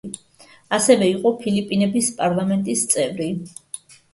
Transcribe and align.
ასევე 0.77 1.09
იყო 1.11 1.33
ფილიპინების 1.43 2.09
პარლამენტის 2.23 2.85
წევრი. 2.95 3.29